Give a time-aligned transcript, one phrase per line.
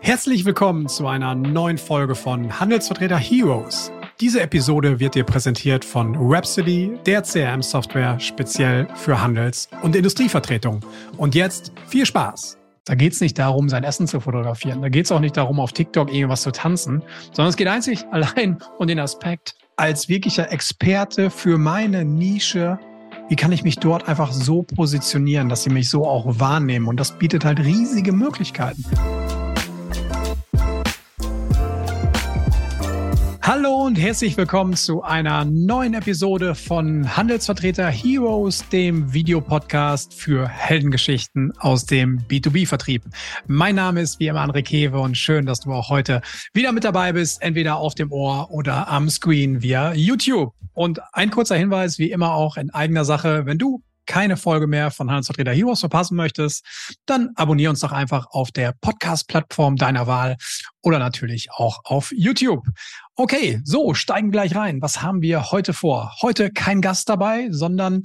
[0.00, 3.92] Herzlich willkommen zu einer neuen Folge von Handelsvertreter Heroes.
[4.20, 10.80] Diese Episode wird dir präsentiert von Rhapsody, der CRM-Software speziell für Handels- und Industrievertretung.
[11.16, 12.58] Und jetzt viel Spaß!
[12.84, 14.82] Da geht es nicht darum, sein Essen zu fotografieren.
[14.82, 17.02] Da geht es auch nicht darum, auf TikTok irgendwas zu tanzen,
[17.32, 22.78] sondern es geht einzig allein um den Aspekt, als wirklicher Experte für meine Nische
[23.32, 26.86] wie kann ich mich dort einfach so positionieren, dass sie mich so auch wahrnehmen?
[26.86, 28.84] Und das bietet halt riesige Möglichkeiten.
[33.54, 41.52] Hallo und herzlich willkommen zu einer neuen Episode von Handelsvertreter Heroes, dem Videopodcast für Heldengeschichten
[41.58, 43.02] aus dem B2B-Vertrieb.
[43.46, 46.22] Mein Name ist wie immer André Kewe und schön, dass du auch heute
[46.54, 50.54] wieder mit dabei bist, entweder auf dem Ohr oder am Screen via YouTube.
[50.72, 54.90] Und ein kurzer Hinweis, wie immer auch in eigener Sache, wenn du keine Folge mehr
[54.90, 56.64] von Handelsvertreter Heroes verpassen möchtest,
[57.06, 60.36] dann abonniere uns doch einfach auf der Podcast-Plattform deiner Wahl
[60.82, 62.66] oder natürlich auch auf YouTube.
[63.14, 64.82] Okay, so, steigen gleich rein.
[64.82, 66.14] Was haben wir heute vor?
[66.22, 68.02] Heute kein Gast dabei, sondern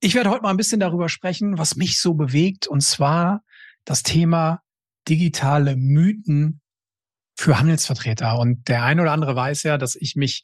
[0.00, 3.42] ich werde heute mal ein bisschen darüber sprechen, was mich so bewegt, und zwar
[3.84, 4.62] das Thema
[5.08, 6.60] digitale Mythen
[7.36, 8.38] für Handelsvertreter.
[8.38, 10.42] Und der eine oder andere weiß ja, dass ich mich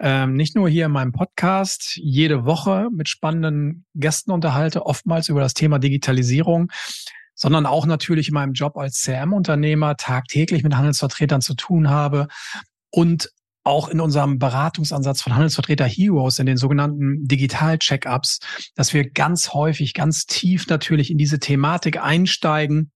[0.00, 5.40] ähm, nicht nur hier in meinem Podcast jede Woche mit spannenden Gästen unterhalte, oftmals über
[5.40, 6.70] das Thema Digitalisierung,
[7.34, 12.28] sondern auch natürlich in meinem Job als CRM-Unternehmer tagtäglich mit Handelsvertretern zu tun habe
[12.90, 13.30] und
[13.64, 18.38] auch in unserem Beratungsansatz von Handelsvertreter Heroes in den sogenannten Digital-Check-ups,
[18.74, 22.90] dass wir ganz häufig, ganz tief natürlich in diese Thematik einsteigen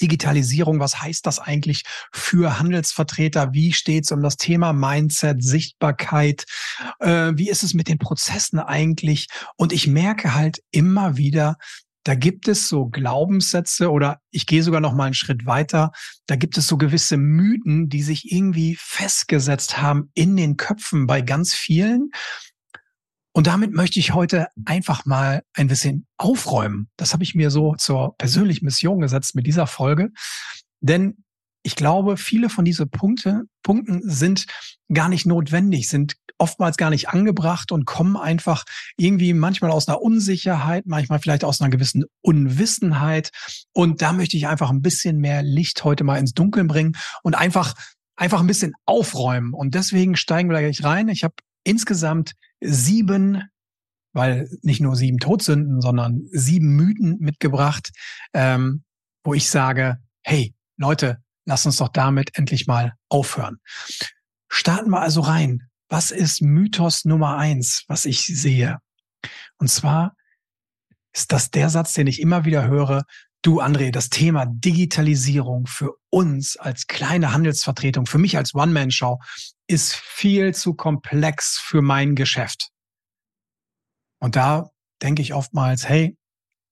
[0.00, 3.52] Digitalisierung, was heißt das eigentlich für Handelsvertreter?
[3.52, 6.44] Wie steht es um das Thema Mindset, Sichtbarkeit?
[7.00, 9.28] Äh, wie ist es mit den Prozessen eigentlich?
[9.56, 11.56] Und ich merke halt immer wieder,
[12.04, 15.90] da gibt es so Glaubenssätze oder ich gehe sogar noch mal einen Schritt weiter.
[16.26, 21.22] Da gibt es so gewisse Mythen, die sich irgendwie festgesetzt haben in den Köpfen bei
[21.22, 22.10] ganz vielen.
[23.36, 26.88] Und damit möchte ich heute einfach mal ein bisschen aufräumen.
[26.96, 30.10] Das habe ich mir so zur persönlichen Mission gesetzt mit dieser Folge.
[30.80, 31.24] Denn
[31.64, 34.46] ich glaube, viele von diesen Punkte, Punkten sind
[34.92, 38.64] gar nicht notwendig, sind oftmals gar nicht angebracht und kommen einfach
[38.96, 43.30] irgendwie manchmal aus einer Unsicherheit, manchmal vielleicht aus einer gewissen Unwissenheit.
[43.72, 47.34] Und da möchte ich einfach ein bisschen mehr Licht heute mal ins Dunkeln bringen und
[47.34, 47.74] einfach,
[48.14, 49.54] einfach ein bisschen aufräumen.
[49.54, 51.08] Und deswegen steigen wir gleich rein.
[51.08, 53.42] Ich habe insgesamt sieben,
[54.12, 57.90] weil nicht nur sieben Todsünden, sondern sieben Mythen mitgebracht,
[58.32, 58.84] ähm,
[59.24, 63.58] wo ich sage, hey, Leute, lass uns doch damit endlich mal aufhören.
[64.48, 65.68] Starten wir also rein.
[65.88, 68.78] Was ist Mythos Nummer eins, was ich sehe?
[69.58, 70.14] Und zwar
[71.12, 73.04] ist das der Satz, den ich immer wieder höre.
[73.42, 79.18] Du, André, das Thema Digitalisierung für uns als kleine Handelsvertretung, für mich als One-Man-Show,
[79.66, 82.70] ist viel zu komplex für mein Geschäft.
[84.20, 84.70] Und da
[85.02, 86.16] denke ich oftmals, hey,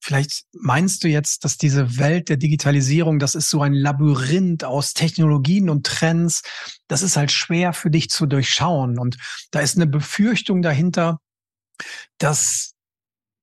[0.02, 4.94] vielleicht meinst du jetzt, dass diese Welt der Digitalisierung, das ist so ein Labyrinth aus
[4.94, 6.42] Technologien und Trends,
[6.88, 8.98] das ist halt schwer für dich zu durchschauen.
[8.98, 9.16] Und
[9.52, 11.18] da ist eine Befürchtung dahinter,
[12.18, 12.74] dass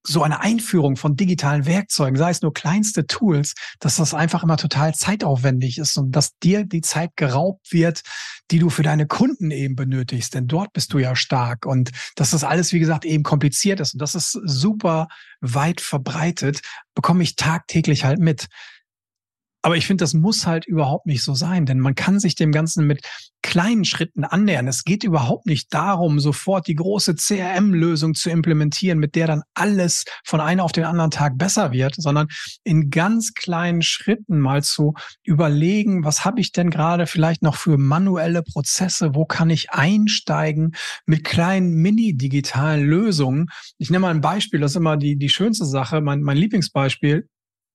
[0.03, 4.57] so eine Einführung von digitalen Werkzeugen, sei es nur kleinste Tools, dass das einfach immer
[4.57, 8.01] total zeitaufwendig ist und dass dir die Zeit geraubt wird,
[8.51, 10.33] die du für deine Kunden eben benötigst.
[10.33, 13.93] Denn dort bist du ja stark und dass das alles, wie gesagt, eben kompliziert ist
[13.93, 15.07] und das ist super
[15.41, 16.61] weit verbreitet,
[16.95, 18.47] bekomme ich tagtäglich halt mit.
[19.61, 22.51] Aber ich finde, das muss halt überhaupt nicht so sein, denn man kann sich dem
[22.51, 23.01] Ganzen mit
[23.41, 24.67] kleinen Schritten annähern.
[24.67, 30.05] Es geht überhaupt nicht darum, sofort die große CRM-Lösung zu implementieren, mit der dann alles
[30.25, 32.27] von einem auf den anderen Tag besser wird, sondern
[32.63, 34.93] in ganz kleinen Schritten mal zu
[35.23, 40.71] überlegen, was habe ich denn gerade vielleicht noch für manuelle Prozesse, wo kann ich einsteigen
[41.05, 43.47] mit kleinen mini-digitalen Lösungen.
[43.77, 47.27] Ich nehme mal ein Beispiel, das ist immer die, die schönste Sache, mein, mein Lieblingsbeispiel.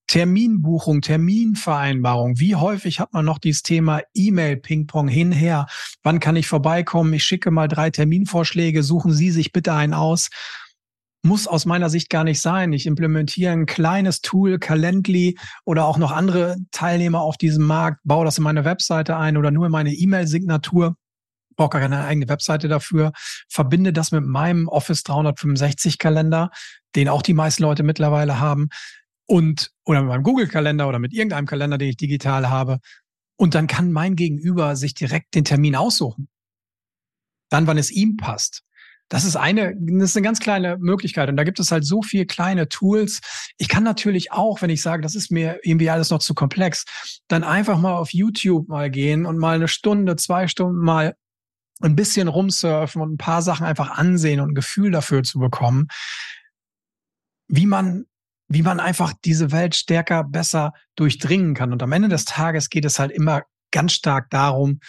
[0.06, 2.38] Terminbuchung, Terminvereinbarung.
[2.38, 5.66] Wie häufig hat man noch dieses Thema E-Mail-Ping-Pong hinher?
[6.02, 7.12] Wann kann ich vorbeikommen?
[7.14, 8.82] Ich schicke mal drei Terminvorschläge.
[8.82, 10.28] Suchen Sie sich bitte einen aus.
[11.22, 12.74] Muss aus meiner Sicht gar nicht sein.
[12.74, 18.26] Ich implementiere ein kleines Tool, Calendly oder auch noch andere Teilnehmer auf diesem Markt, baue
[18.26, 20.96] das in meine Webseite ein oder nur in meine E-Mail-Signatur
[21.56, 23.12] brauche gar keine eigene Webseite dafür,
[23.48, 26.50] verbinde das mit meinem Office 365 Kalender,
[26.96, 28.70] den auch die meisten Leute mittlerweile haben
[29.26, 32.78] und oder mit meinem Google-Kalender oder mit irgendeinem Kalender, den ich digital habe.
[33.36, 36.28] Und dann kann mein Gegenüber sich direkt den Termin aussuchen.
[37.50, 38.62] Dann, wann es ihm passt.
[39.08, 41.28] Das ist eine, das ist eine ganz kleine Möglichkeit.
[41.28, 43.20] Und da gibt es halt so viele kleine Tools.
[43.58, 46.84] Ich kann natürlich auch, wenn ich sage, das ist mir irgendwie alles noch zu komplex,
[47.28, 51.14] dann einfach mal auf YouTube mal gehen und mal eine Stunde, zwei Stunden mal
[51.80, 55.88] ein bisschen rumsurfen und ein paar Sachen einfach ansehen und ein Gefühl dafür zu bekommen,
[57.46, 58.06] wie man
[58.54, 61.72] wie man einfach diese Welt stärker, besser durchdringen kann.
[61.72, 64.80] Und am Ende des Tages geht es halt immer ganz stark darum,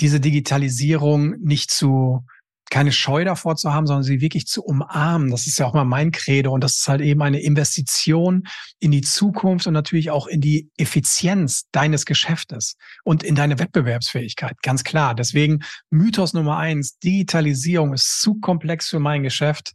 [0.00, 2.24] diese Digitalisierung nicht zu,
[2.70, 5.30] keine Scheu davor zu haben, sondern sie wirklich zu umarmen.
[5.30, 6.52] Das ist ja auch mal mein Credo.
[6.52, 8.48] Und das ist halt eben eine Investition
[8.80, 12.74] in die Zukunft und natürlich auch in die Effizienz deines Geschäftes
[13.04, 14.56] und in deine Wettbewerbsfähigkeit.
[14.62, 15.14] Ganz klar.
[15.14, 16.98] Deswegen Mythos Nummer eins.
[16.98, 19.74] Digitalisierung ist zu komplex für mein Geschäft.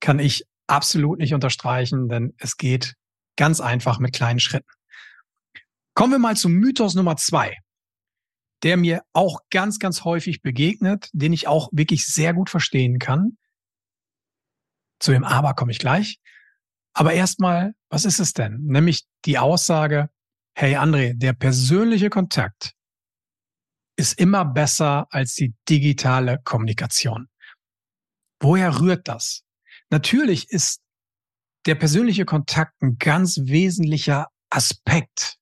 [0.00, 2.94] Kann ich absolut nicht unterstreichen, denn es geht
[3.36, 4.68] ganz einfach mit kleinen Schritten.
[5.94, 7.56] Kommen wir mal zum Mythos Nummer zwei
[8.62, 13.36] der mir auch ganz, ganz häufig begegnet, den ich auch wirklich sehr gut verstehen kann.
[15.00, 16.20] Zu dem Aber komme ich gleich.
[16.94, 18.58] Aber erstmal, was ist es denn?
[18.62, 20.10] Nämlich die Aussage,
[20.54, 22.74] hey André, der persönliche Kontakt
[23.96, 27.28] ist immer besser als die digitale Kommunikation.
[28.40, 29.42] Woher rührt das?
[29.92, 30.80] Natürlich ist
[31.66, 35.36] der persönliche Kontakt ein ganz wesentlicher Aspekt.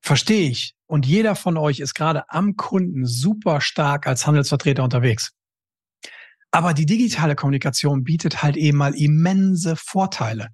[0.00, 0.74] Verstehe ich.
[0.86, 5.32] Und jeder von euch ist gerade am Kunden super stark als Handelsvertreter unterwegs.
[6.52, 10.50] Aber die digitale Kommunikation bietet halt eben mal immense Vorteile.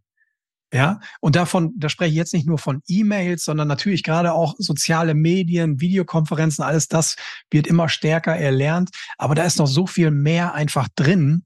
[0.72, 4.54] Ja, und davon, da spreche ich jetzt nicht nur von E-Mails, sondern natürlich gerade auch
[4.58, 7.16] soziale Medien, Videokonferenzen, alles das
[7.50, 8.90] wird immer stärker erlernt.
[9.18, 11.44] Aber da ist noch so viel mehr einfach drin,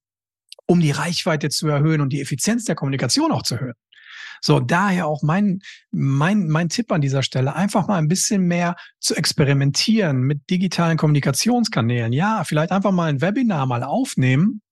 [0.72, 3.74] um die Reichweite zu erhöhen und die Effizienz der Kommunikation auch zu erhöhen.
[4.40, 5.60] So, daher auch mein,
[5.90, 10.96] mein, mein Tipp an dieser Stelle, einfach mal ein bisschen mehr zu experimentieren mit digitalen
[10.96, 12.14] Kommunikationskanälen.
[12.14, 14.62] Ja, vielleicht einfach mal ein Webinar mal aufnehmen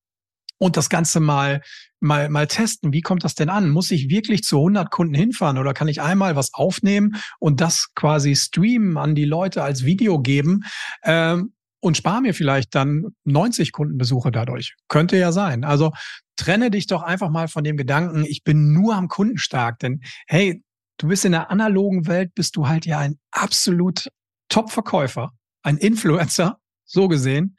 [0.57, 1.61] und das Ganze mal,
[2.01, 2.95] mal, mal testen.
[2.95, 3.69] Wie kommt das denn an?
[3.69, 7.93] Muss ich wirklich zu 100 Kunden hinfahren oder kann ich einmal was aufnehmen und das
[7.95, 10.63] quasi streamen an die Leute als Video geben?
[11.05, 14.75] Ähm, und spare mir vielleicht dann 90 Kundenbesuche dadurch.
[14.89, 15.65] Könnte ja sein.
[15.65, 15.93] Also
[16.37, 19.79] trenne dich doch einfach mal von dem Gedanken, ich bin nur am Kunden stark.
[19.81, 20.63] Denn hey,
[20.99, 24.09] du bist in der analogen Welt, bist du halt ja ein absolut
[24.49, 25.31] Top-Verkäufer,
[25.63, 27.57] ein Influencer, so gesehen.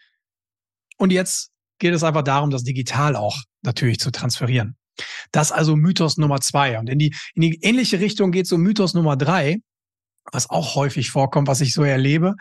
[0.98, 4.78] Und jetzt geht es einfach darum, das digital auch natürlich zu transferieren.
[5.32, 6.78] Das also Mythos Nummer zwei.
[6.78, 9.58] Und in die, in die ähnliche Richtung geht so Mythos Nummer drei,
[10.32, 12.36] was auch häufig vorkommt, was ich so erlebe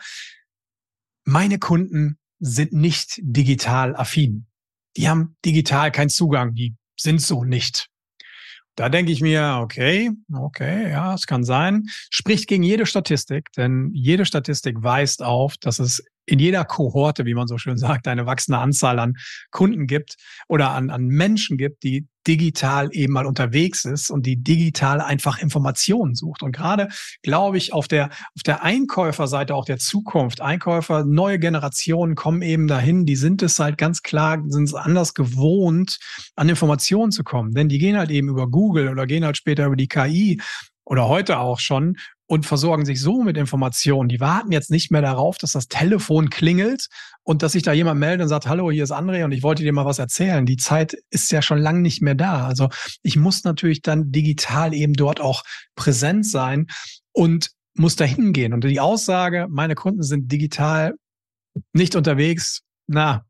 [1.31, 4.47] meine Kunden sind nicht digital affin.
[4.97, 7.87] Die haben digital keinen Zugang, die sind so nicht.
[8.75, 11.85] Da denke ich mir, okay, okay, ja, es kann sein.
[12.09, 17.33] Spricht gegen jede Statistik, denn jede Statistik weist auf, dass es in jeder Kohorte, wie
[17.33, 19.15] man so schön sagt, eine wachsende Anzahl an
[19.51, 20.15] Kunden gibt
[20.47, 25.39] oder an, an Menschen gibt, die digital eben mal unterwegs ist und die digital einfach
[25.39, 26.43] Informationen sucht.
[26.43, 26.87] Und gerade
[27.23, 32.67] glaube ich auf der, auf der Einkäuferseite auch der Zukunft, Einkäufer, neue Generationen kommen eben
[32.67, 35.97] dahin, die sind es halt ganz klar, sind es anders gewohnt,
[36.35, 37.53] an Informationen zu kommen.
[37.53, 40.39] Denn die gehen halt eben über Google oder gehen halt später über die KI
[40.85, 41.97] oder heute auch schon
[42.31, 44.07] und versorgen sich so mit Informationen.
[44.07, 46.87] Die warten jetzt nicht mehr darauf, dass das Telefon klingelt
[47.23, 49.63] und dass sich da jemand meldet und sagt, hallo, hier ist André und ich wollte
[49.63, 50.45] dir mal was erzählen.
[50.45, 52.47] Die Zeit ist ja schon lange nicht mehr da.
[52.47, 52.69] Also
[53.01, 55.43] ich muss natürlich dann digital eben dort auch
[55.75, 56.67] präsent sein
[57.11, 58.53] und muss da hingehen.
[58.53, 60.93] Und die Aussage, meine Kunden sind digital
[61.73, 63.25] nicht unterwegs, na,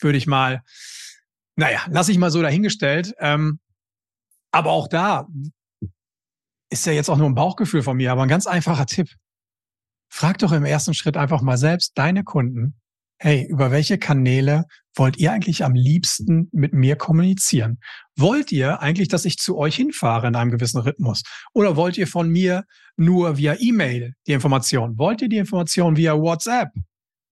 [0.00, 0.62] würde ich mal,
[1.54, 3.14] naja, lasse ich mal so dahingestellt.
[3.20, 3.60] Ähm,
[4.50, 5.28] aber auch da
[6.72, 9.08] ist ja jetzt auch nur ein Bauchgefühl von mir, aber ein ganz einfacher Tipp.
[10.08, 12.80] Frag doch im ersten Schritt einfach mal selbst deine Kunden,
[13.18, 14.64] hey, über welche Kanäle
[14.94, 17.78] wollt ihr eigentlich am liebsten mit mir kommunizieren?
[18.16, 21.22] Wollt ihr eigentlich, dass ich zu euch hinfahre in einem gewissen Rhythmus?
[21.54, 22.64] Oder wollt ihr von mir
[22.96, 24.98] nur via E-Mail die Information?
[24.98, 26.70] Wollt ihr die Information via WhatsApp?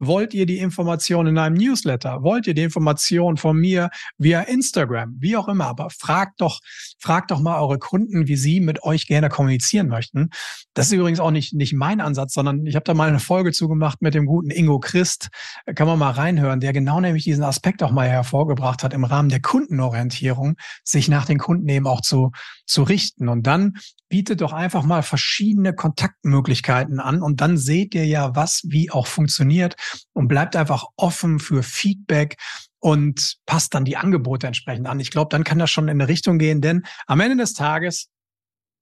[0.01, 2.23] Wollt ihr die Information in einem Newsletter?
[2.23, 5.15] Wollt ihr die Information von mir via Instagram?
[5.19, 5.67] Wie auch immer.
[5.67, 6.61] Aber fragt doch,
[6.99, 10.31] fragt doch mal eure Kunden, wie sie mit euch gerne kommunizieren möchten.
[10.73, 13.53] Das ist übrigens auch nicht, nicht mein Ansatz, sondern ich habe da mal eine Folge
[13.53, 15.29] zugemacht mit dem guten Ingo Christ.
[15.75, 19.29] Kann man mal reinhören, der genau nämlich diesen Aspekt auch mal hervorgebracht hat im Rahmen
[19.29, 22.31] der Kundenorientierung, sich nach den Kunden eben auch zu,
[22.65, 23.29] zu richten.
[23.29, 23.75] Und dann
[24.11, 29.07] bietet doch einfach mal verschiedene Kontaktmöglichkeiten an und dann seht ihr ja, was wie auch
[29.07, 29.77] funktioniert
[30.13, 32.37] und bleibt einfach offen für Feedback
[32.81, 35.01] und passt dann die Angebote entsprechend an.
[35.01, 38.09] Ich glaube, dann kann das schon in eine Richtung gehen, denn am Ende des Tages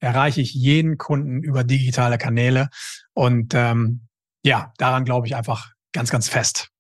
[0.01, 2.71] erreiche ich jeden Kunden über digitale Kanäle
[3.13, 4.09] und ähm,
[4.45, 6.71] ja, daran glaube ich einfach ganz, ganz fest.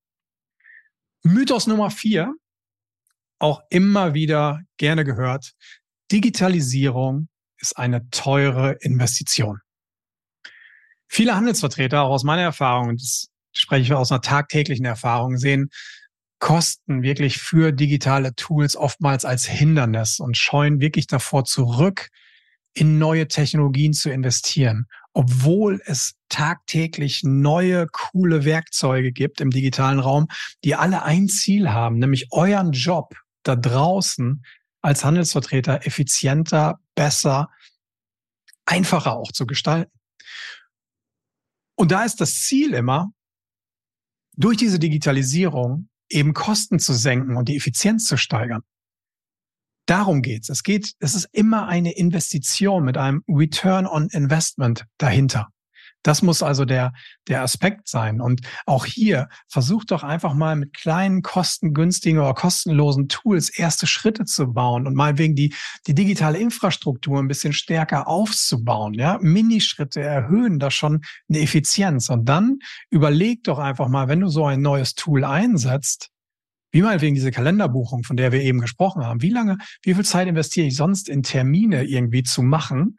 [1.22, 2.34] Mythos Nummer vier,
[3.38, 5.52] auch immer wieder gerne gehört.
[6.10, 7.28] Digitalisierung
[7.60, 9.58] ist eine teure Investition.
[11.08, 15.70] Viele Handelsvertreter, auch aus meiner Erfahrung, und das spreche ich aus einer tagtäglichen Erfahrung, sehen
[16.38, 22.10] Kosten wirklich für digitale Tools oftmals als Hindernis und scheuen wirklich davor zurück,
[22.74, 30.28] in neue Technologien zu investieren, obwohl es tagtäglich neue, coole Werkzeuge gibt im digitalen Raum,
[30.62, 34.44] die alle ein Ziel haben, nämlich euren Job da draußen
[34.88, 37.50] als Handelsvertreter effizienter, besser,
[38.64, 39.92] einfacher auch zu gestalten.
[41.76, 43.10] Und da ist das Ziel immer,
[44.34, 48.62] durch diese Digitalisierung eben Kosten zu senken und die Effizienz zu steigern.
[49.84, 50.48] Darum geht's.
[50.48, 55.48] Es geht, es ist immer eine Investition mit einem Return on Investment dahinter.
[56.02, 56.92] Das muss also der,
[57.26, 58.20] der Aspekt sein.
[58.20, 64.24] Und auch hier versucht doch einfach mal mit kleinen, kostengünstigen oder kostenlosen Tools erste Schritte
[64.24, 65.54] zu bauen und mal wegen die,
[65.86, 68.94] die digitale Infrastruktur ein bisschen stärker aufzubauen.
[68.94, 72.08] Ja, Minischritte erhöhen da schon eine Effizienz.
[72.08, 72.58] Und dann
[72.90, 76.10] überleg doch einfach mal, wenn du so ein neues Tool einsetzt,
[76.70, 79.22] wie meinetwegen diese Kalenderbuchung, von der wir eben gesprochen haben.
[79.22, 82.96] Wie lange, wie viel Zeit investiere ich sonst in Termine irgendwie zu machen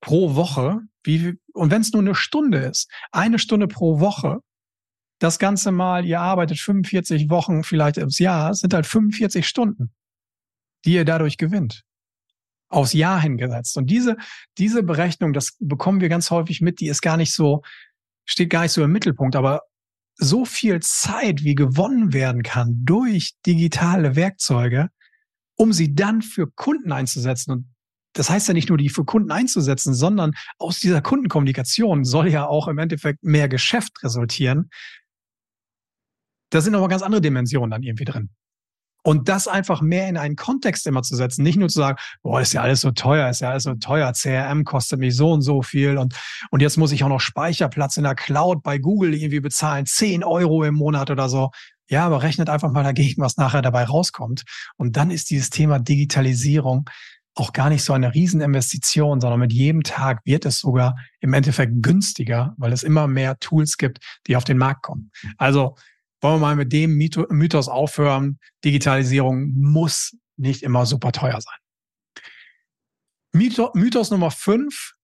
[0.00, 0.80] pro Woche?
[1.04, 4.40] Wie, und wenn es nur eine Stunde ist, eine Stunde pro Woche,
[5.18, 9.92] das Ganze mal, ihr arbeitet 45 Wochen vielleicht im Jahr, sind halt 45 Stunden,
[10.84, 11.84] die ihr dadurch gewinnt.
[12.68, 13.76] Aufs Jahr hingesetzt.
[13.76, 14.16] Und diese,
[14.58, 17.62] diese Berechnung, das bekommen wir ganz häufig mit, die ist gar nicht so,
[18.24, 19.62] steht gar nicht so im Mittelpunkt, aber
[20.16, 24.88] so viel Zeit, wie gewonnen werden kann durch digitale Werkzeuge,
[25.56, 27.52] um sie dann für Kunden einzusetzen.
[27.52, 27.71] Und
[28.12, 32.46] das heißt ja nicht nur, die für Kunden einzusetzen, sondern aus dieser Kundenkommunikation soll ja
[32.46, 34.70] auch im Endeffekt mehr Geschäft resultieren.
[36.50, 38.30] Da sind aber ganz andere Dimensionen dann irgendwie drin.
[39.04, 42.40] Und das einfach mehr in einen Kontext immer zu setzen, nicht nur zu sagen, boah,
[42.40, 45.42] ist ja alles so teuer, ist ja alles so teuer, CRM kostet mich so und
[45.42, 46.14] so viel und,
[46.50, 50.22] und jetzt muss ich auch noch Speicherplatz in der Cloud bei Google irgendwie bezahlen, 10
[50.22, 51.50] Euro im Monat oder so.
[51.88, 54.44] Ja, aber rechnet einfach mal dagegen, was nachher dabei rauskommt.
[54.76, 56.88] Und dann ist dieses Thema Digitalisierung
[57.34, 61.82] auch gar nicht so eine Rieseninvestition, sondern mit jedem Tag wird es sogar im Endeffekt
[61.82, 65.10] günstiger, weil es immer mehr Tools gibt, die auf den Markt kommen.
[65.38, 65.76] Also
[66.20, 68.38] wollen wir mal mit dem Mythos aufhören.
[68.64, 71.58] Digitalisierung muss nicht immer super teuer sein.
[73.32, 74.94] Mythos Nummer fünf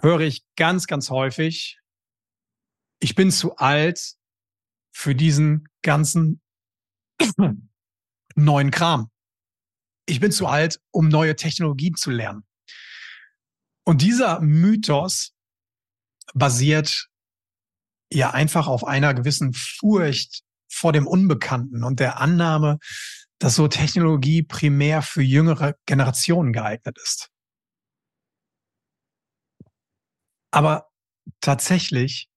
[0.00, 1.78] höre ich ganz, ganz häufig.
[3.00, 4.14] Ich bin zu alt
[4.92, 6.40] für diesen ganzen
[8.36, 9.10] neuen Kram.
[10.10, 12.42] Ich bin zu alt, um neue Technologien zu lernen.
[13.84, 15.36] Und dieser Mythos
[16.34, 17.06] basiert
[18.12, 22.80] ja einfach auf einer gewissen Furcht vor dem Unbekannten und der Annahme,
[23.38, 27.30] dass so Technologie primär für jüngere Generationen geeignet ist.
[30.50, 30.88] Aber
[31.40, 32.28] tatsächlich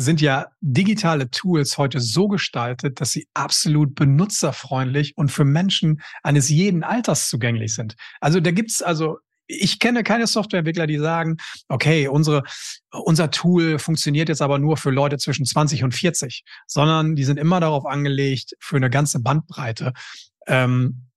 [0.00, 6.48] sind ja digitale Tools heute so gestaltet, dass sie absolut benutzerfreundlich und für Menschen eines
[6.48, 7.96] jeden Alters zugänglich sind.
[8.20, 9.18] Also da gibt's also
[9.52, 11.36] ich kenne keine Softwareentwickler, die sagen,
[11.68, 12.44] okay, unsere,
[12.92, 17.36] unser Tool funktioniert jetzt aber nur für Leute zwischen 20 und 40, sondern die sind
[17.36, 19.92] immer darauf angelegt, für eine ganze Bandbreite
[20.46, 21.09] ähm,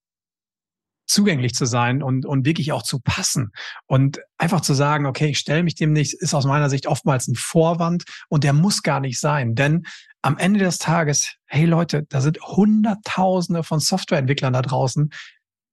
[1.06, 3.52] zugänglich zu sein und, und wirklich auch zu passen.
[3.86, 7.28] Und einfach zu sagen, okay, ich stelle mich dem nicht, ist aus meiner Sicht oftmals
[7.28, 9.54] ein Vorwand und der muss gar nicht sein.
[9.54, 9.84] Denn
[10.22, 15.10] am Ende des Tages, hey Leute, da sind Hunderttausende von Softwareentwicklern da draußen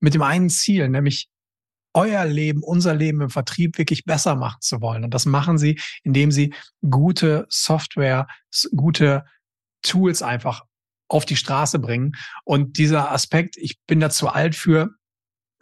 [0.02, 1.30] mit dem einen Ziel, nämlich
[1.94, 5.04] euer Leben, unser Leben im Vertrieb wirklich besser machen zu wollen.
[5.04, 6.54] Und das machen sie, indem sie
[6.90, 8.28] gute Software,
[8.76, 9.26] gute
[9.82, 10.64] Tools einfach
[11.08, 12.14] auf die Straße bringen.
[12.46, 14.92] Und dieser Aspekt, ich bin da zu alt für,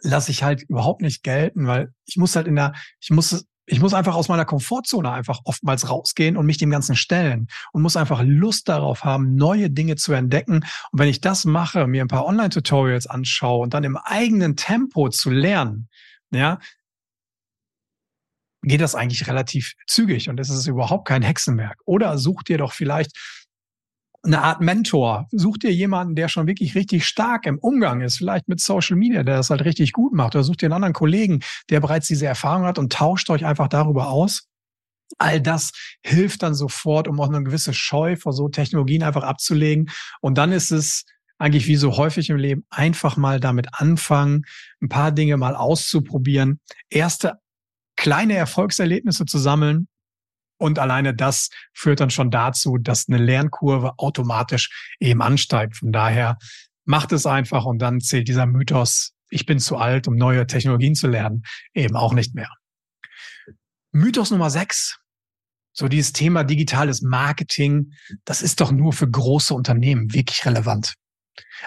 [0.02, 3.80] lasse ich halt überhaupt nicht gelten, weil ich muss halt in der, ich muss, ich
[3.80, 7.96] muss einfach aus meiner Komfortzone einfach oftmals rausgehen und mich dem Ganzen stellen und muss
[7.96, 10.64] einfach Lust darauf haben, neue Dinge zu entdecken.
[10.90, 15.08] Und wenn ich das mache, mir ein paar Online-Tutorials anschaue und dann im eigenen Tempo
[15.08, 15.88] zu lernen,
[16.32, 16.58] ja,
[18.62, 21.78] geht das eigentlich relativ zügig und es ist überhaupt kein Hexenwerk.
[21.84, 23.16] Oder such dir doch vielleicht
[24.22, 25.26] eine Art Mentor.
[25.30, 29.22] Such dir jemanden, der schon wirklich richtig stark im Umgang ist, vielleicht mit Social Media,
[29.22, 30.34] der das halt richtig gut macht.
[30.34, 33.68] Oder such dir einen anderen Kollegen, der bereits diese Erfahrung hat und tauscht euch einfach
[33.68, 34.46] darüber aus.
[35.18, 35.72] All das
[36.04, 39.90] hilft dann sofort, um auch eine gewisse Scheu vor so Technologien einfach abzulegen.
[40.20, 41.04] Und dann ist es
[41.38, 44.44] eigentlich wie so häufig im Leben einfach mal damit anfangen,
[44.82, 46.60] ein paar Dinge mal auszuprobieren,
[46.90, 47.38] erste
[47.96, 49.88] kleine Erfolgserlebnisse zu sammeln
[50.60, 55.78] Und alleine das führt dann schon dazu, dass eine Lernkurve automatisch eben ansteigt.
[55.78, 56.36] Von daher
[56.84, 60.94] macht es einfach und dann zählt dieser Mythos, ich bin zu alt, um neue Technologien
[60.94, 62.50] zu lernen, eben auch nicht mehr.
[63.90, 64.98] Mythos Nummer sechs.
[65.72, 67.92] So dieses Thema digitales Marketing,
[68.26, 70.94] das ist doch nur für große Unternehmen wirklich relevant.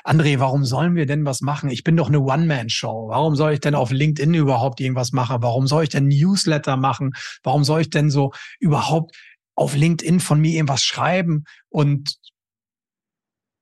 [0.03, 1.69] André, warum sollen wir denn was machen?
[1.69, 3.09] Ich bin doch eine One-Man-Show.
[3.09, 5.37] Warum soll ich denn auf LinkedIn überhaupt irgendwas machen?
[5.41, 7.13] Warum soll ich denn Newsletter machen?
[7.43, 9.15] Warum soll ich denn so überhaupt
[9.55, 12.15] auf LinkedIn von mir irgendwas schreiben und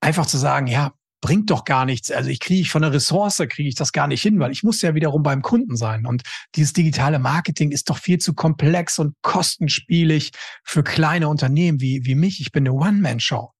[0.01, 2.11] einfach zu sagen, ja, bringt doch gar nichts.
[2.11, 4.81] Also ich kriege von der Ressource, kriege ich das gar nicht hin, weil ich muss
[4.81, 6.05] ja wiederum beim Kunden sein.
[6.05, 6.23] Und
[6.55, 10.31] dieses digitale Marketing ist doch viel zu komplex und kostenspielig
[10.63, 12.41] für kleine Unternehmen wie, wie mich.
[12.41, 13.51] Ich bin eine One-Man-Show.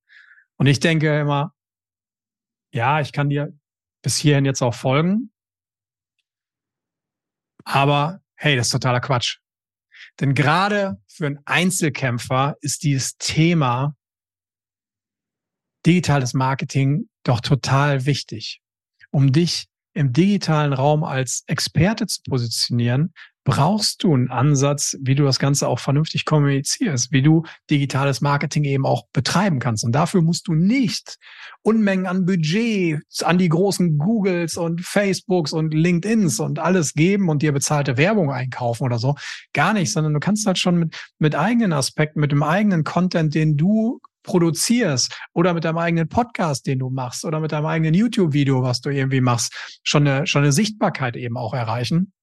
[0.57, 1.53] Und ich denke immer,
[2.71, 3.53] ja, ich kann dir
[4.01, 5.31] bis hierhin jetzt auch folgen.
[7.63, 9.37] Aber hey, das ist totaler Quatsch.
[10.19, 13.95] Denn gerade für einen Einzelkämpfer ist dieses Thema
[15.85, 18.61] digitales Marketing doch total wichtig.
[19.11, 25.23] Um dich im digitalen Raum als Experte zu positionieren, brauchst du einen Ansatz, wie du
[25.23, 29.83] das Ganze auch vernünftig kommunizierst, wie du digitales Marketing eben auch betreiben kannst.
[29.83, 31.17] Und dafür musst du nicht
[31.63, 37.41] Unmengen an Budget an die großen Googles und Facebooks und LinkedIns und alles geben und
[37.41, 39.15] dir bezahlte Werbung einkaufen oder so.
[39.53, 43.33] Gar nicht, sondern du kannst halt schon mit, mit eigenen Aspekten, mit dem eigenen Content,
[43.33, 47.95] den du produzierst oder mit deinem eigenen Podcast, den du machst oder mit deinem eigenen
[47.95, 52.13] YouTube-Video, was du irgendwie machst, schon eine, schon eine Sichtbarkeit eben auch erreichen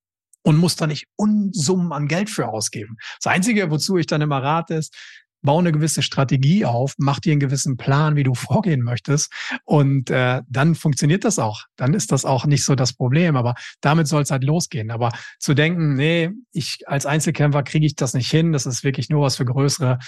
[0.49, 2.97] und muss da nicht Unsummen an Geld für ausgeben.
[3.23, 4.97] Das Einzige, wozu ich dann immer rate, ist,
[5.43, 9.31] bau eine gewisse Strategie auf, mach dir einen gewissen Plan, wie du vorgehen möchtest
[9.67, 11.65] und äh, dann funktioniert das auch.
[11.77, 14.91] Dann ist das auch nicht so das Problem, aber damit soll es halt losgehen.
[14.91, 19.11] Aber zu denken, nee, ich als Einzelkämpfer kriege ich das nicht hin, das ist wirklich
[19.11, 19.99] nur was für größere,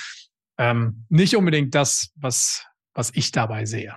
[0.57, 3.95] ähm, nicht unbedingt das, was, was ich dabei sehe.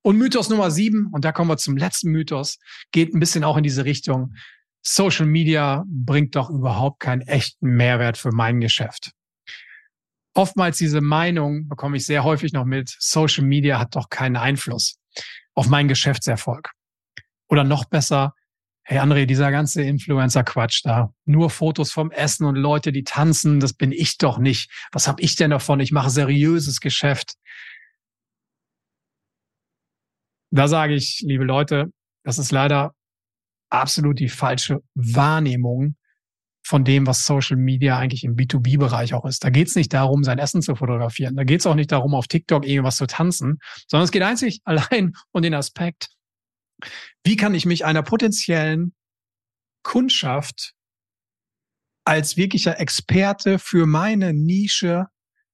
[0.00, 2.56] Und Mythos Nummer sieben, und da kommen wir zum letzten Mythos,
[2.90, 4.32] geht ein bisschen auch in diese Richtung.
[4.82, 9.12] Social Media bringt doch überhaupt keinen echten Mehrwert für mein Geschäft.
[10.34, 14.98] Oftmals diese Meinung bekomme ich sehr häufig noch mit, Social Media hat doch keinen Einfluss
[15.54, 16.70] auf meinen Geschäftserfolg.
[17.48, 18.34] Oder noch besser,
[18.82, 23.72] hey André, dieser ganze Influencer-Quatsch da, nur Fotos vom Essen und Leute, die tanzen, das
[23.72, 24.70] bin ich doch nicht.
[24.92, 25.80] Was habe ich denn davon?
[25.80, 27.34] Ich mache seriöses Geschäft.
[30.50, 32.94] Da sage ich, liebe Leute, das ist leider
[33.70, 35.96] absolut die falsche Wahrnehmung
[36.62, 39.42] von dem, was Social Media eigentlich im B2B-Bereich auch ist.
[39.42, 41.34] Da geht es nicht darum, sein Essen zu fotografieren.
[41.34, 44.60] Da geht es auch nicht darum, auf TikTok irgendwas zu tanzen, sondern es geht einzig
[44.64, 46.10] allein um den Aspekt,
[47.24, 48.94] wie kann ich mich einer potenziellen
[49.82, 50.74] Kundschaft
[52.04, 55.06] als wirklicher Experte für meine Nische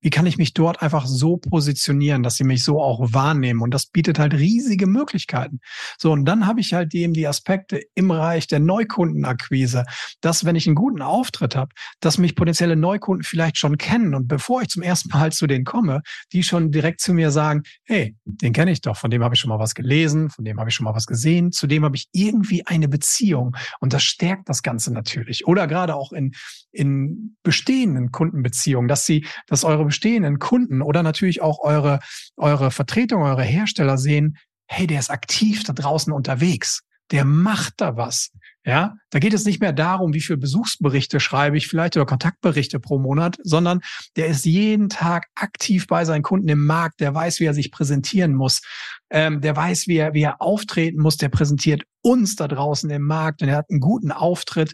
[0.05, 3.62] wie kann ich mich dort einfach so positionieren, dass sie mich so auch wahrnehmen?
[3.62, 5.61] Und das bietet halt riesige Möglichkeiten.
[5.99, 9.87] So, und dann habe ich halt eben die Aspekte im Bereich der Neukundenakquise,
[10.21, 14.29] dass wenn ich einen guten Auftritt habe, dass mich potenzielle Neukunden vielleicht schon kennen und
[14.29, 16.03] bevor ich zum ersten Mal zu denen komme,
[16.35, 19.40] die schon direkt zu mir sagen, hey, den kenne ich doch, von dem habe ich
[19.40, 21.97] schon mal was gelesen, von dem habe ich schon mal was gesehen, zu dem habe
[21.97, 25.47] ich irgendwie eine Beziehung und das stärkt das Ganze natürlich.
[25.47, 26.33] Oder gerade auch in,
[26.73, 32.01] in bestehenden Kundenbeziehungen, dass sie, dass eure bestehenden Kunden oder natürlich auch eure,
[32.37, 36.81] eure Vertretung, eure Hersteller sehen, hey, der ist aktiv da draußen unterwegs.
[37.13, 38.31] Der macht da was.
[38.67, 42.81] Ja, da geht es nicht mehr darum, wie viele Besuchsberichte schreibe ich vielleicht oder Kontaktberichte
[42.81, 43.83] pro Monat, sondern
[44.17, 47.01] der ist jeden Tag aktiv bei seinen Kunden im Markt.
[47.01, 48.63] Der weiß, wie er sich präsentieren muss.
[49.11, 51.19] Ähm, der weiß, wie er, wie er auftreten muss.
[51.19, 54.73] Der präsentiert uns da draußen im Markt und er hat einen guten Auftritt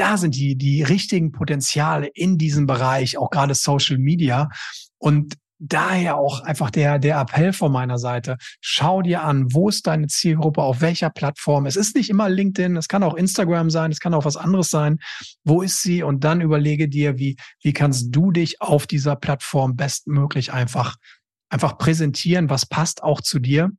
[0.00, 4.48] da sind die, die richtigen Potenziale in diesem Bereich, auch gerade Social Media.
[4.98, 8.38] Und daher auch einfach der, der Appell von meiner Seite.
[8.62, 11.66] Schau dir an, wo ist deine Zielgruppe, auf welcher Plattform.
[11.66, 14.70] Es ist nicht immer LinkedIn, es kann auch Instagram sein, es kann auch was anderes
[14.70, 15.00] sein.
[15.44, 16.02] Wo ist sie?
[16.02, 20.96] Und dann überlege dir, wie, wie kannst du dich auf dieser Plattform bestmöglich einfach,
[21.50, 23.70] einfach präsentieren, was passt auch zu dir.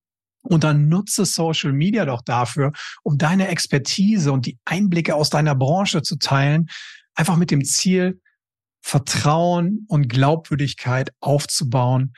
[0.41, 2.71] Und dann nutze Social Media doch dafür,
[3.03, 6.67] um deine Expertise und die Einblicke aus deiner Branche zu teilen,
[7.13, 8.19] einfach mit dem Ziel,
[8.83, 12.13] Vertrauen und Glaubwürdigkeit aufzubauen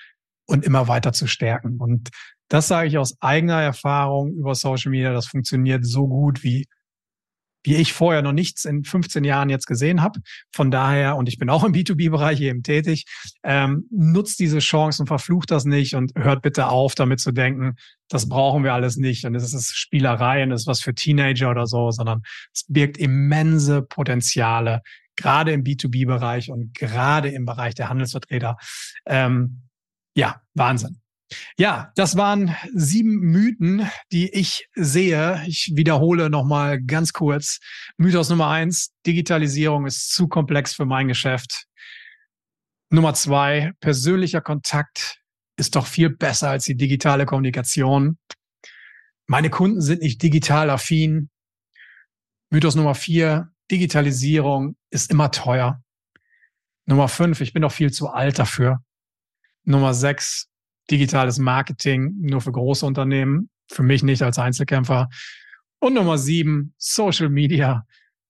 [0.45, 1.77] und immer weiter zu stärken.
[1.77, 2.09] Und
[2.47, 5.11] das sage ich aus eigener Erfahrung über Social Media.
[5.11, 6.67] Das funktioniert so gut wie
[7.63, 10.19] wie ich vorher noch nichts in 15 Jahren jetzt gesehen habe.
[10.53, 13.05] Von daher, und ich bin auch im B2B-Bereich eben tätig,
[13.43, 17.75] ähm, nutzt diese Chance und verflucht das nicht und hört bitte auf, damit zu denken,
[18.09, 21.49] das brauchen wir alles nicht und es ist Spielerei und es ist was für Teenager
[21.49, 22.21] oder so, sondern
[22.53, 24.81] es birgt immense Potenziale,
[25.15, 28.57] gerade im B2B-Bereich und gerade im Bereich der Handelsvertreter.
[29.05, 29.63] Ähm,
[30.15, 31.02] ja, Wahnsinn.
[31.57, 35.43] Ja, das waren sieben Mythen, die ich sehe.
[35.47, 37.59] Ich wiederhole nochmal ganz kurz.
[37.97, 41.65] Mythos Nummer eins, Digitalisierung ist zu komplex für mein Geschäft.
[42.89, 45.21] Nummer zwei, persönlicher Kontakt
[45.57, 48.17] ist doch viel besser als die digitale Kommunikation.
[49.25, 51.29] Meine Kunden sind nicht digital affin.
[52.49, 55.81] Mythos Nummer vier, Digitalisierung ist immer teuer.
[56.85, 58.83] Nummer fünf, ich bin doch viel zu alt dafür.
[59.63, 60.49] Nummer sechs,
[60.91, 65.09] digitales Marketing nur für große Unternehmen, für mich nicht als Einzelkämpfer.
[65.79, 67.85] Und Nummer sieben, Social Media,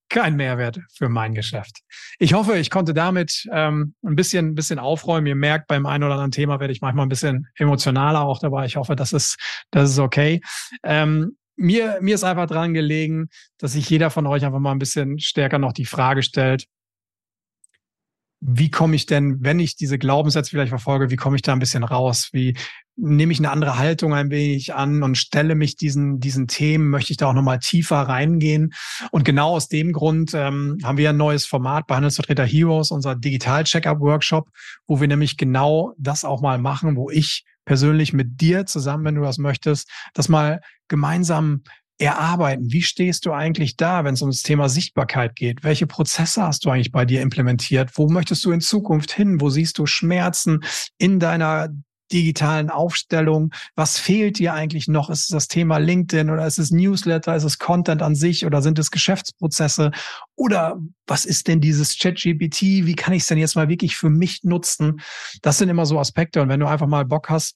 [0.09, 1.79] kein Mehrwert für mein Geschäft.
[2.19, 5.25] Ich hoffe, ich konnte damit ähm, ein bisschen, ein bisschen aufräumen.
[5.27, 8.65] Ihr merkt, beim einen oder anderen Thema werde ich manchmal ein bisschen emotionaler auch dabei.
[8.65, 9.37] Ich hoffe, das ist,
[9.71, 10.41] das ist okay.
[10.83, 14.79] Ähm, mir, mir ist einfach dran gelegen, dass sich jeder von euch einfach mal ein
[14.79, 16.65] bisschen stärker noch die Frage stellt,
[18.45, 21.59] wie komme ich denn, wenn ich diese Glaubenssätze vielleicht verfolge, wie komme ich da ein
[21.59, 22.29] bisschen raus?
[22.33, 22.57] Wie
[22.97, 27.11] nehme ich eine andere Haltung ein wenig an und stelle mich diesen, diesen Themen, möchte
[27.11, 28.73] ich da auch nochmal tiefer reingehen?
[29.11, 33.15] Und genau aus dem Grund ähm, haben wir ein neues Format bei Handelsvertreter Heroes, unser
[33.15, 34.49] Digital-Checkup-Workshop,
[34.87, 39.15] wo wir nämlich genau das auch mal machen, wo ich persönlich mit dir zusammen, wenn
[39.15, 41.63] du das möchtest, das mal gemeinsam
[41.97, 42.71] erarbeiten.
[42.71, 45.63] Wie stehst du eigentlich da, wenn es um das Thema Sichtbarkeit geht?
[45.63, 47.91] Welche Prozesse hast du eigentlich bei dir implementiert?
[47.95, 49.39] Wo möchtest du in Zukunft hin?
[49.41, 50.63] Wo siehst du Schmerzen
[50.97, 51.69] in deiner
[52.11, 53.53] digitalen Aufstellung?
[53.75, 55.09] Was fehlt dir eigentlich noch?
[55.09, 57.35] Ist es das Thema LinkedIn oder ist es Newsletter?
[57.35, 59.91] Ist es Content an sich oder sind es Geschäftsprozesse?
[60.35, 62.85] Oder was ist denn dieses ChatGPT?
[62.85, 65.01] Wie kann ich es denn jetzt mal wirklich für mich nutzen?
[65.41, 66.41] Das sind immer so Aspekte.
[66.41, 67.55] Und wenn du einfach mal Bock hast,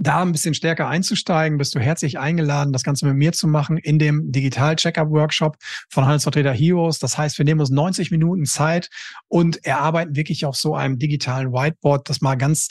[0.00, 3.76] da ein bisschen stärker einzusteigen, bist du herzlich eingeladen, das Ganze mit mir zu machen
[3.76, 5.56] in dem Digital-Checkup-Workshop
[5.90, 6.98] von Handelsvertreter Heroes.
[6.98, 8.88] Das heißt, wir nehmen uns 90 Minuten Zeit
[9.28, 12.68] und erarbeiten wirklich auf so einem digitalen Whiteboard das mal ganz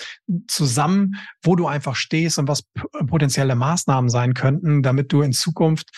[0.48, 2.64] zusammen, wo du einfach stehst und was
[3.08, 5.92] potenzielle Maßnahmen sein könnten, damit du in Zukunft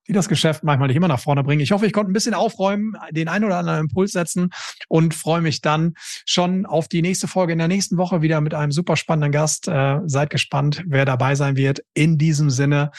[0.09, 1.63] die das Geschäft manchmal nicht immer nach vorne bringen.
[1.63, 4.51] Ich hoffe, ich konnte ein bisschen aufräumen, den einen oder anderen Impuls setzen
[4.89, 5.95] und freue mich dann
[6.27, 9.69] schon auf die nächste Folge in der nächsten Woche wieder mit einem super spannenden Gast.
[9.69, 11.83] Äh, seid gespannt, wer dabei sein wird.
[11.95, 12.91] In diesem Sinne,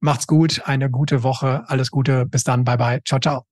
[0.00, 3.49] macht's gut, eine gute Woche, alles Gute, bis dann, bye bye, ciao, ciao.